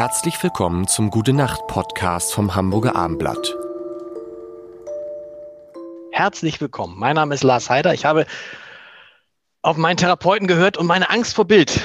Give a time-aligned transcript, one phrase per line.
[0.00, 3.54] Herzlich willkommen zum Gute Nacht Podcast vom Hamburger Armblatt.
[6.10, 6.98] Herzlich willkommen.
[6.98, 7.92] Mein Name ist Lars Heider.
[7.92, 8.24] Ich habe
[9.60, 11.82] auf meinen Therapeuten gehört und meine Angst vor Bild.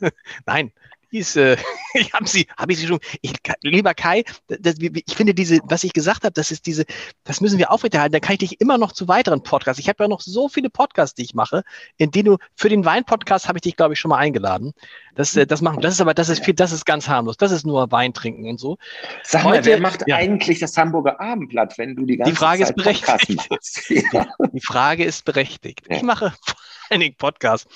[0.44, 0.70] Nein,
[1.14, 1.56] hieß, äh,
[1.94, 2.98] ich habe sie, habe ich sie schon.
[3.20, 3.32] Ich,
[3.62, 6.84] lieber Kai, das, ich finde diese, was ich gesagt habe, das ist diese,
[7.24, 8.12] das müssen wir aufrechterhalten.
[8.12, 9.80] Da kann ich dich immer noch zu weiteren Podcasts.
[9.80, 11.62] Ich habe ja noch so viele Podcasts, die ich mache,
[11.96, 14.72] in denen du für den Wein-Podcast habe ich dich, glaube ich, schon mal eingeladen.
[15.14, 15.80] Das, äh, das machen.
[15.80, 17.36] Das ist aber, das ist viel, das ist ganz harmlos.
[17.36, 18.78] Das ist nur Wein trinken und so.
[19.22, 20.16] Sag Heute, mal, wer macht ja.
[20.16, 23.48] eigentlich das Hamburger Abendblatt, wenn du die ganze die Frage Zeit ist berechtigt.
[24.12, 24.26] Ja.
[24.52, 25.86] Die Frage ist berechtigt.
[25.88, 26.56] Ich mache vor
[26.90, 27.66] allen Dingen Podcast.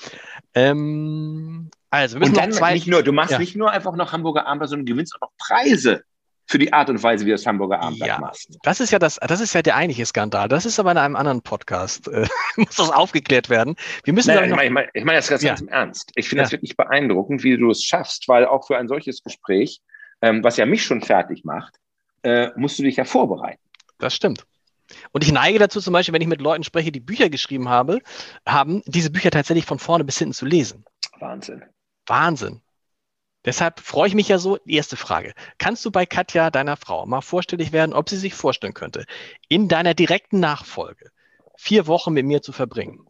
[0.53, 3.39] Ähm, also, wir müssen und dann noch zwei, nicht nur, du machst ja.
[3.39, 6.03] nicht nur einfach noch Hamburger Abendblatt, sondern gewinnst auch noch Preise
[6.45, 8.57] für die Art und Weise, wie du das Hamburger Abendblatt ja, machst.
[8.63, 10.47] Das ist ja das, das ist ja der eigentliche Skandal.
[10.47, 12.07] Das ist aber in einem anderen Podcast.
[12.07, 13.75] Äh, muss das aufgeklärt werden.
[14.03, 15.49] Wir müssen naja, ich meine ich mein, ich mein das ganz, ja.
[15.49, 16.11] ganz im Ernst.
[16.15, 16.43] Ich finde ja.
[16.45, 19.81] das wirklich beeindruckend, wie du es schaffst, weil auch für ein solches Gespräch,
[20.21, 21.75] ähm, was ja mich schon fertig macht,
[22.23, 23.61] äh, musst du dich ja vorbereiten.
[23.99, 24.43] Das stimmt.
[25.11, 27.99] Und ich neige dazu zum Beispiel, wenn ich mit Leuten spreche, die Bücher geschrieben habe,
[28.47, 30.83] haben, diese Bücher tatsächlich von vorne bis hinten zu lesen.
[31.19, 31.63] Wahnsinn.
[32.09, 32.61] Wahnsinn.
[33.45, 34.57] Deshalb freue ich mich ja so.
[34.65, 35.33] Erste Frage.
[35.57, 39.05] Kannst du bei Katja, deiner Frau, mal vorstellig werden, ob sie sich vorstellen könnte,
[39.47, 41.11] in deiner direkten Nachfolge
[41.55, 43.05] vier Wochen mit mir zu verbringen?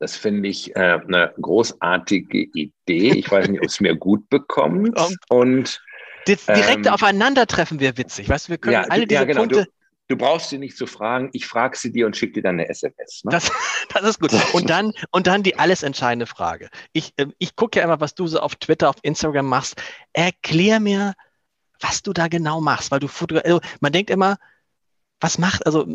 [0.00, 3.12] Das finde ich äh, eine großartige Idee.
[3.12, 4.98] Ich weiß nicht, ob es mir gut bekommt.
[5.28, 5.80] Und
[6.26, 8.28] direkt ähm, Aufeinandertreffen wäre witzig.
[8.28, 9.64] Weißt du, wir können ja, alle diese ja, genau, Punkte.
[9.64, 9.70] Du,
[10.08, 12.68] Du brauchst sie nicht zu fragen, ich frage sie dir und schicke dir dann eine
[12.68, 13.24] SMS.
[13.24, 13.30] Ne?
[13.30, 13.50] Das,
[13.88, 14.32] das ist gut.
[14.52, 16.68] Und dann, und dann die alles entscheidende Frage.
[16.92, 19.76] Ich, äh, ich gucke ja immer, was du so auf Twitter, auf Instagram machst.
[20.12, 21.14] Erklär mir,
[21.80, 23.08] was du da genau machst, weil du
[23.44, 24.36] also man denkt immer,
[25.20, 25.86] was macht, also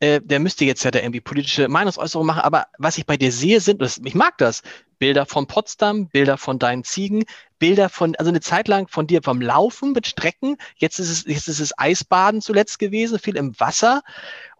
[0.00, 3.32] äh, der müsste jetzt ja der irgendwie politische Meinungsäußerung machen, aber was ich bei dir
[3.32, 4.62] sehe, sind, ich mag das,
[4.98, 7.24] Bilder von Potsdam, Bilder von deinen Ziegen,
[7.58, 11.24] Bilder von, also eine Zeit lang von dir vom Laufen mit Strecken, jetzt ist es,
[11.26, 14.02] jetzt ist es Eisbaden zuletzt gewesen, viel im Wasser.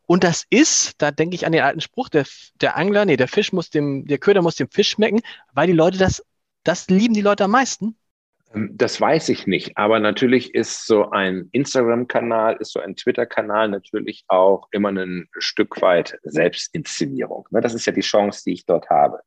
[0.06, 2.24] Und das ist, da denke ich an den alten Spruch, der,
[2.60, 5.20] der Angler, nee, der Fisch muss dem, der Köder muss dem Fisch schmecken,
[5.52, 6.24] weil die Leute das,
[6.64, 7.96] das lieben die Leute am meisten.
[8.54, 13.68] Ähm, das weiß ich nicht, aber natürlich ist so ein Instagram-Kanal, ist so ein Twitter-Kanal
[13.68, 17.46] natürlich auch immer ein Stück weit Selbstinszenierung.
[17.50, 19.20] Ne, das ist ja die Chance, die ich dort habe.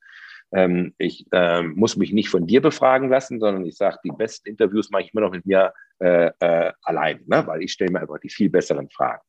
[0.53, 4.49] Ähm, ich ähm, muss mich nicht von dir befragen lassen, sondern ich sage, die besten
[4.49, 7.43] Interviews mache ich immer noch mit mir äh, äh, allein, ne?
[7.45, 9.21] weil ich stelle mir einfach die viel besseren Fragen.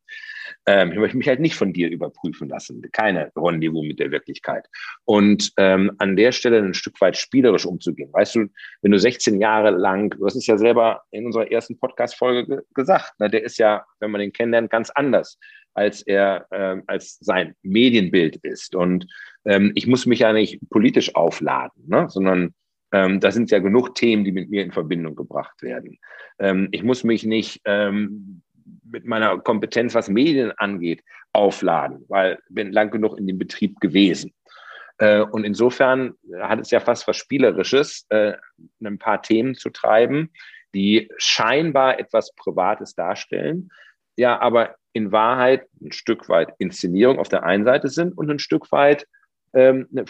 [0.66, 2.82] Ähm, ich möchte mich halt nicht von dir überprüfen lassen.
[2.93, 4.66] Keine Rendezvous mit der Wirklichkeit.
[5.05, 8.11] Und ähm, an der Stelle ein Stück weit spielerisch umzugehen.
[8.12, 8.47] Weißt du,
[8.81, 12.62] wenn du 16 Jahre lang, du hast es ja selber in unserer ersten Podcast-Folge ge
[12.75, 13.28] gesagt, ne?
[13.28, 15.38] der ist ja, wenn man den kennenlernt, ganz anders
[15.75, 18.75] als er ähm, als sein Medienbild ist.
[18.75, 19.06] Und
[19.45, 22.07] ähm, ich muss mich ja nicht politisch aufladen, ne?
[22.09, 22.55] sondern
[22.93, 25.99] ähm, da sind ja genug Themen, die mit mir in Verbindung gebracht werden.
[26.39, 28.43] Ähm, ich muss mich nicht ähm,
[28.85, 34.35] mit meiner Kompetenz, was Medien angeht, aufladen, weil bin lang genug in dem Betrieb gewesen.
[34.99, 38.35] Äh, und insofern hat es ja fast was Spielerisches, äh,
[38.85, 40.31] ein paar Themen zu treiben,
[40.75, 43.71] die scheinbar etwas Privates darstellen,
[44.17, 48.39] ja, aber in Wahrheit ein Stück weit Inszenierung auf der einen Seite sind und ein
[48.39, 49.07] Stück weit
[49.55, 50.05] ähm, ne,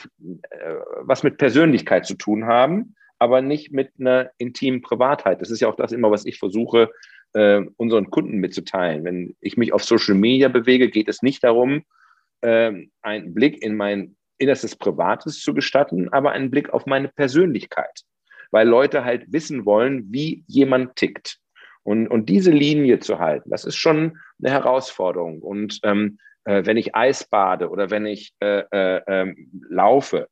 [0.50, 5.40] äh, was mit Persönlichkeit zu tun haben, aber nicht mit einer intimen Privatheit.
[5.40, 6.90] Das ist ja auch das immer, was ich versuche,
[7.34, 9.04] äh, unseren Kunden mitzuteilen.
[9.04, 11.84] Wenn ich mich auf Social Media bewege, geht es nicht darum,
[12.40, 18.02] äh, einen Blick in mein innerstes Privates zu gestatten, aber einen Blick auf meine Persönlichkeit,
[18.50, 21.38] weil Leute halt wissen wollen, wie jemand tickt.
[21.84, 25.42] Und, und diese Linie zu halten, das ist schon eine Herausforderung.
[25.42, 30.28] Und ähm, äh, wenn ich Eis bade oder wenn ich äh, äh, ähm, laufe,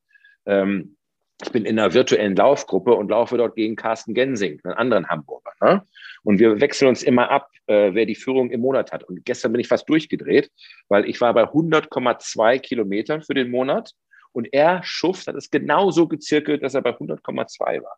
[0.47, 0.97] ähm,
[1.43, 5.53] ich bin in einer virtuellen Laufgruppe und laufe dort gegen Carsten Gensing, einen anderen Hamburger.
[5.63, 5.83] Ne?
[6.23, 9.05] Und wir wechseln uns immer ab, äh, wer die Führung im Monat hat.
[9.05, 10.51] Und gestern bin ich fast durchgedreht,
[10.89, 13.93] weil ich war bei 100,2 Kilometern für den Monat
[14.33, 17.97] und er, Schuft, hat es genauso gezirkelt, dass er bei 100,2 war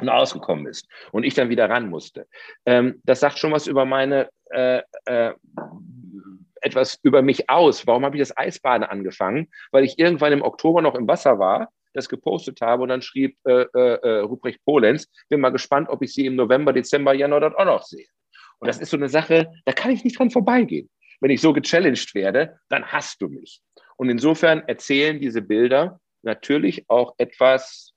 [0.00, 2.26] und ausgekommen ist und ich dann wieder ran musste.
[2.64, 5.32] Ähm, das sagt schon was über meine, äh, äh,
[6.60, 7.86] etwas über mich aus.
[7.86, 9.48] Warum habe ich das Eisbaden angefangen?
[9.72, 13.36] Weil ich irgendwann im Oktober noch im Wasser war, das gepostet habe und dann schrieb
[13.44, 17.40] äh, äh, äh Ruprecht Polenz, bin mal gespannt, ob ich sie im November, Dezember, Januar
[17.40, 18.06] dort auch noch sehe.
[18.58, 20.88] Und das ist so eine Sache, da kann ich nicht dran vorbeigehen.
[21.20, 23.60] Wenn ich so gechallenged werde, dann hast du mich.
[23.96, 27.92] Und insofern erzählen diese Bilder natürlich auch etwas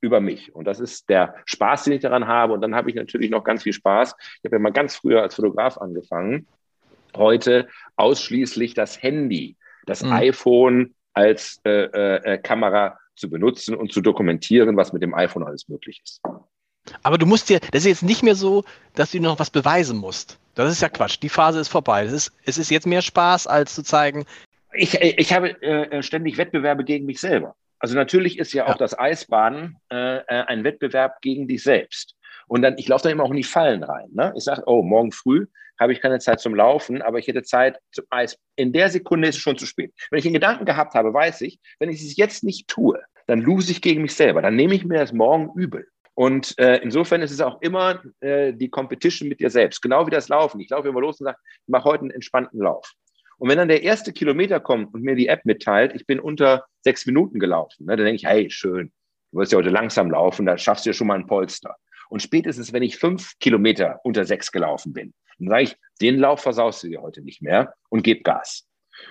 [0.00, 0.54] über mich.
[0.54, 2.52] Und das ist der Spaß, den ich daran habe.
[2.52, 4.14] Und dann habe ich natürlich noch ganz viel Spaß.
[4.18, 6.46] Ich habe ja mal ganz früher als Fotograf angefangen.
[7.16, 10.12] Heute ausschließlich das Handy, das mhm.
[10.12, 15.68] iPhone als äh, äh, Kamera zu benutzen und zu dokumentieren, was mit dem iPhone alles
[15.68, 16.20] möglich ist.
[17.02, 18.64] Aber du musst dir, das ist jetzt nicht mehr so,
[18.94, 20.38] dass du noch was beweisen musst.
[20.54, 21.18] Das ist ja Quatsch.
[21.22, 22.04] Die Phase ist vorbei.
[22.04, 24.24] Das ist, es ist jetzt mehr Spaß, als zu zeigen.
[24.72, 27.56] Ich, ich habe äh, ständig Wettbewerbe gegen mich selber.
[27.78, 28.72] Also natürlich ist ja, ja.
[28.72, 32.15] auch das Eisbaden äh, äh, ein Wettbewerb gegen dich selbst.
[32.48, 34.08] Und dann, ich laufe dann immer auch in die Fallen rein.
[34.12, 34.32] Ne?
[34.36, 35.46] Ich sage, oh, morgen früh
[35.78, 38.38] habe ich keine Zeit zum Laufen, aber ich hätte Zeit zum Eis.
[38.56, 39.92] In der Sekunde ist es schon zu spät.
[40.10, 43.40] Wenn ich einen Gedanken gehabt habe, weiß ich, wenn ich es jetzt nicht tue, dann
[43.40, 44.42] lose ich gegen mich selber.
[44.42, 45.86] Dann nehme ich mir das morgen übel.
[46.14, 49.82] Und äh, insofern ist es auch immer äh, die Competition mit dir selbst.
[49.82, 50.60] Genau wie das Laufen.
[50.60, 52.90] Ich laufe immer los und sage, ich mache heute einen entspannten Lauf.
[53.38, 56.64] Und wenn dann der erste Kilometer kommt und mir die App mitteilt, ich bin unter
[56.80, 58.92] sechs Minuten gelaufen, ne, dann denke ich, hey, schön,
[59.30, 61.76] du wirst ja heute langsam laufen, da schaffst du ja schon mal ein Polster.
[62.08, 66.40] Und spätestens, wenn ich fünf Kilometer unter sechs gelaufen bin, dann sage ich, den Lauf
[66.40, 68.66] versaust du dir heute nicht mehr und gib Gas.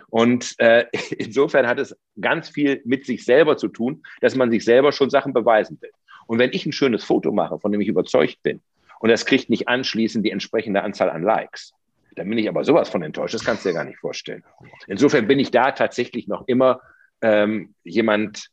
[0.10, 0.86] Und äh,
[1.18, 5.10] insofern hat es ganz viel mit sich selber zu tun, dass man sich selber schon
[5.10, 5.92] Sachen beweisen will.
[6.28, 8.62] Und wenn ich ein schönes Foto mache, von dem ich überzeugt bin,
[9.00, 11.74] und das kriegt nicht anschließend die entsprechende Anzahl an Likes,
[12.16, 13.34] dann bin ich aber sowas von enttäuscht.
[13.34, 14.44] Das kannst du dir gar nicht vorstellen.
[14.88, 16.80] Insofern bin ich da tatsächlich noch immer
[17.22, 18.50] ähm, jemand,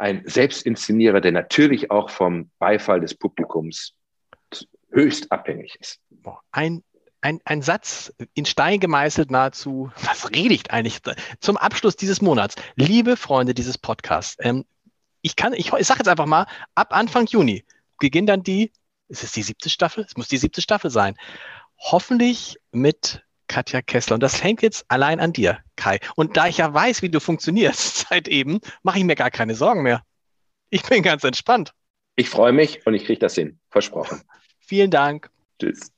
[0.00, 3.92] ein Selbstinszenierer, der natürlich auch vom Beifall des Publikums
[4.90, 6.00] höchst abhängig ist.
[6.52, 6.82] Ein,
[7.20, 11.02] ein, ein Satz in Stein gemeißelt nahezu, was rede ich eigentlich
[11.40, 12.56] zum Abschluss dieses Monats?
[12.76, 14.64] Liebe Freunde dieses Podcasts, ähm,
[15.22, 17.64] ich kann, ich, ich sage jetzt einfach mal, ab Anfang Juni
[17.98, 18.72] beginnt dann die,
[19.08, 20.04] ist es die siebte Staffel?
[20.04, 21.14] Es muss die siebte Staffel sein.
[21.76, 24.14] Hoffentlich mit Katja Kessler.
[24.14, 25.98] Und das hängt jetzt allein an dir, Kai.
[26.14, 29.54] Und da ich ja weiß, wie du funktionierst seit eben, mache ich mir gar keine
[29.54, 30.02] Sorgen mehr.
[30.70, 31.72] Ich bin ganz entspannt.
[32.14, 33.58] Ich freue mich und ich kriege das hin.
[33.68, 34.22] Versprochen.
[34.60, 35.30] Vielen Dank.
[35.60, 35.92] Tschüss.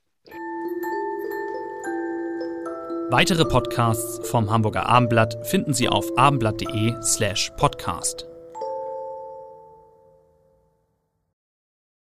[3.10, 8.31] Weitere Podcasts vom Hamburger Abendblatt finden Sie auf abendblatt.de slash podcast.